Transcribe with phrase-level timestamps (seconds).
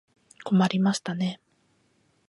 [0.45, 1.39] 困りましたね。